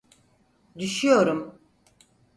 Düşüyorum! 0.79 1.59